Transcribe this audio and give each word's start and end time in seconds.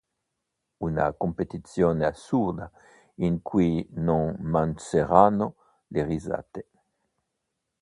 Una 0.79 1.13
competizione 1.13 2.07
assurda 2.07 2.71
in 3.17 3.43
cui 3.43 3.87
non 3.97 4.35
mancheranno 4.39 5.55
le 5.89 6.03
risate. 6.03 6.67